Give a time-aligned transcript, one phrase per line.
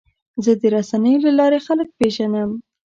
[0.43, 2.49] زه د رسنیو له لارې خلک پیژنم.